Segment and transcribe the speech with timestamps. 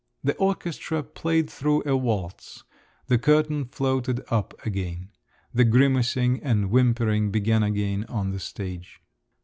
[0.23, 2.63] The orchestra played through a waltz,
[3.05, 5.09] the curtain floated up again….
[5.53, 8.99] The grimacing and whimpering began again on the stage.